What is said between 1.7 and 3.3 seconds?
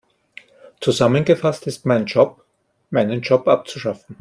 mein Job, meinen